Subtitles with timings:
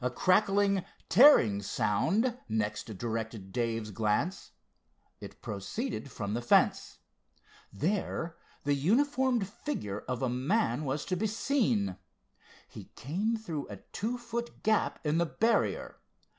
[0.03, 4.49] A crackling, tearing sound next directed Dave's glance.
[5.19, 6.97] It proceeded from the fence.
[7.71, 11.97] There the uniformed figure of a man was to be seen.
[12.67, 15.99] He came through a two foot gap in the barrier.